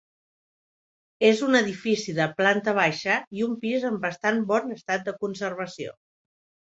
[1.27, 5.95] És un edifici de planta baixa i un pis en bastant bon estat de conservació.